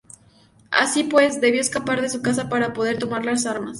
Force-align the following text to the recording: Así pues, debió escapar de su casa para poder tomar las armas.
Así 0.71 1.03
pues, 1.03 1.41
debió 1.41 1.61
escapar 1.61 2.01
de 2.01 2.09
su 2.09 2.23
casa 2.23 2.49
para 2.49 2.73
poder 2.73 2.97
tomar 2.97 3.23
las 3.23 3.45
armas. 3.45 3.69